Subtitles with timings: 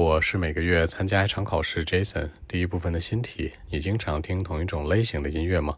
[0.00, 1.84] 我是每个月参加一场考试。
[1.84, 5.76] Jason，第一部分的新题，你经常听同一种类型的音乐吗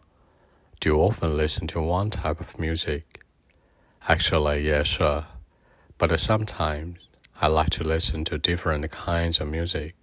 [0.78, 3.02] ？Do you often listen to one type of music?
[4.06, 5.24] Actually, yes, sir.
[5.98, 6.98] But sometimes
[7.32, 9.94] I like to listen to different kinds of music,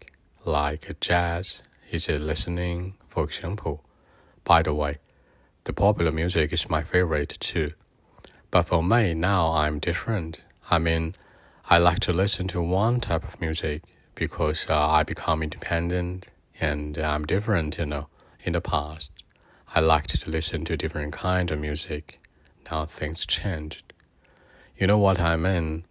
[0.43, 1.59] like jazz.
[1.89, 3.79] easy listening, for example.
[4.43, 4.97] By the way,
[5.63, 7.71] the popular music is my favorite too.
[8.51, 10.41] But for me now, I'm different.
[10.69, 11.15] I mean,
[11.69, 13.83] I like to listen to one type of music
[14.19, 16.27] because uh, I become independent
[16.59, 18.07] and I'm different, you know.
[18.45, 19.11] In the past,
[19.75, 22.19] I liked to listen to different kind of music.
[22.69, 23.83] Now things changed.
[24.77, 25.83] You know what I mean?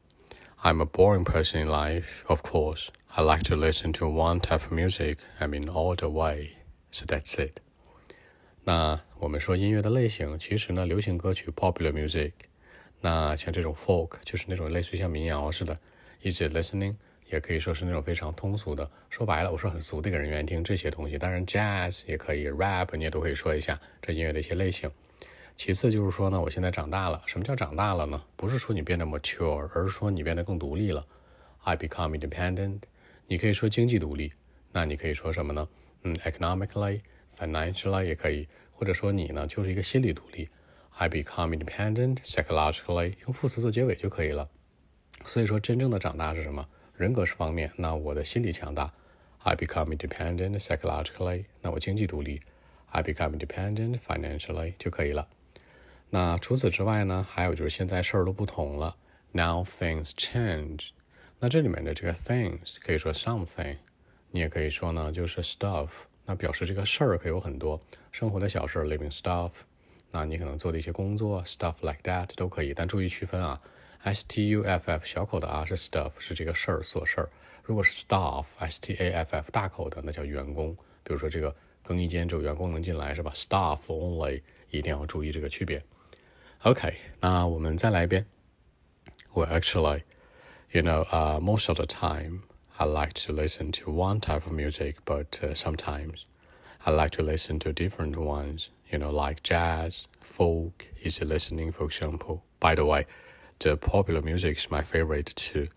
[0.64, 2.91] I'm a boring person in life, of course.
[3.16, 6.56] I like to listen to one type of music, I mean all the way.
[6.91, 7.60] So that's it.
[8.64, 12.33] 那我们说音乐的类型，其实呢，流行歌曲 （popular music），
[13.00, 15.77] 那像这种 folk 就是那种类似像民谣似的，
[16.22, 16.97] easy listening
[17.30, 21.19] 也可以说是那种非常通俗的，说白了，我说很俗的一个人愿意听这些东西。
[21.19, 24.91] 当然，jazz 也可以，rap 你也都可以说一下这音乐的一些类型。
[25.55, 27.20] 其次就是说呢，我现在长大了。
[27.27, 28.22] 什么叫长大了呢？
[28.36, 31.05] 不是说你变得 mature，而是说你变得更独立了。
[31.64, 32.83] I become independent。
[33.27, 34.33] 你可以说经济独立，
[34.72, 35.69] 那你可以说什么呢？
[36.05, 40.48] 嗯，economically，financially 也可以，或者说你呢就是一个心理独立。
[40.91, 44.48] I become independent psychologically，用副词做结尾就可以了。
[45.25, 46.66] 所以说，真正的长大是什么？
[46.98, 48.92] 人格是方面，那我的心理强大
[49.44, 51.44] ，I become independent psychologically。
[51.62, 52.41] 那我经济独立
[52.86, 55.28] ，I become independent financially 就可以了。
[56.10, 58.96] 那除此之外呢，还有就是现在事儿都不同了
[59.30, 60.88] ，Now things change。
[61.38, 63.76] 那这里面的这个 things 可以说 something，
[64.32, 65.91] 你也可以说呢就是 stuff。
[66.26, 69.52] 那表示这个事儿可以有很多，生活的小事 living stuff。
[70.10, 73.60] 那你可能做的一些工作 stuff like that 都可以，但注意区分啊。
[74.03, 77.30] S T U F F 小口的啊是 stuff 是这个事儿琐事儿，
[77.64, 80.75] 如果是 staff S T A F F 大口的那叫员工。
[81.03, 83.31] 比如说这个更衣间只有员工能进来是吧？
[83.33, 85.83] Staff only 一定要注意这个区别。
[86.63, 88.25] OK，那我们再来一遍。
[89.34, 90.03] Well, actually,
[90.72, 92.44] you know, uh, most of the time
[92.78, 96.24] I like to listen to one type of music, but uh, sometimes
[96.85, 98.68] I like to listen to different ones.
[98.90, 102.44] You know, like jazz, folk, easy listening, for example.
[102.59, 103.07] By the way
[103.60, 105.69] the popular music is my favorite too.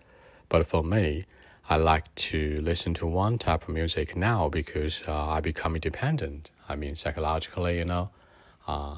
[0.49, 1.25] But for me,
[1.69, 6.51] I like to listen to one type of music now because uh, I become independent.
[6.67, 8.09] I mean, psychologically, you know.
[8.67, 8.97] Uh,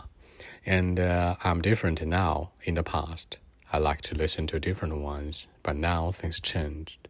[0.66, 3.40] and uh, I'm different now in the past.
[3.72, 7.08] I like to listen to different ones, but now things changed.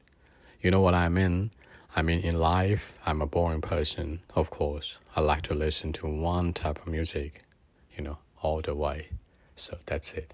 [0.62, 1.52] You know what I mean?
[1.96, 4.98] I mean, in life, I'm a boring person, of course.
[5.16, 7.44] I like to listen to one type of music,
[7.96, 9.10] you know, all the way.
[9.56, 10.34] So that's it.